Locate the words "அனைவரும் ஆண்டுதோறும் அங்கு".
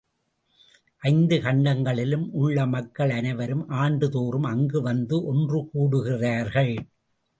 3.09-4.81